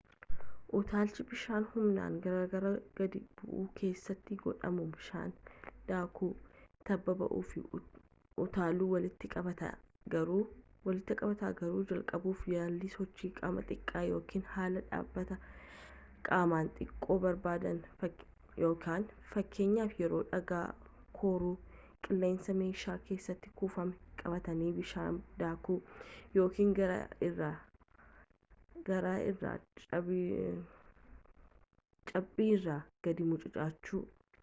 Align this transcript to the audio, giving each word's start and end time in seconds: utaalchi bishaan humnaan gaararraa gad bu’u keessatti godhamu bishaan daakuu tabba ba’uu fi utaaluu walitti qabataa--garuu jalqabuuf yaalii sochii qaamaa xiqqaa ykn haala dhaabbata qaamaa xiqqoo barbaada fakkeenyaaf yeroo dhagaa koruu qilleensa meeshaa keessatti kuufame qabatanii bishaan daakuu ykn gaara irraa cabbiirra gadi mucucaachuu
utaalchi 0.77 1.23
bishaan 1.31 1.65
humnaan 1.73 2.13
gaararraa 2.25 2.71
gad 2.99 3.17
bu’u 3.41 3.59
keessatti 3.81 4.37
godhamu 4.45 4.85
bishaan 4.95 5.33
daakuu 5.91 6.29
tabba 6.89 7.15
ba’uu 7.21 7.41
fi 7.51 7.63
utaaluu 8.45 8.87
walitti 8.95 9.31
qabataa--garuu 9.35 10.41
jalqabuuf 11.91 12.47
yaalii 12.53 12.91
sochii 12.97 13.31
qaamaa 13.41 13.65
xiqqaa 13.73 14.03
ykn 14.17 14.45
haala 14.55 14.85
dhaabbata 14.93 15.39
qaamaa 16.29 16.63
xiqqoo 16.79 17.17
barbaada 17.27 17.73
fakkeenyaaf 18.05 19.99
yeroo 20.03 20.23
dhagaa 20.35 20.65
koruu 21.21 21.53
qilleensa 22.07 22.53
meeshaa 22.63 22.93
keessatti 23.09 23.51
kuufame 23.63 24.01
qabatanii 24.23 24.71
bishaan 24.79 25.19
daakuu 25.43 25.75
ykn 26.45 26.71
gaara 26.81 26.99
irraa 29.27 29.51
cabbiirra 32.11 32.77
gadi 33.09 33.27
mucucaachuu 33.33 34.03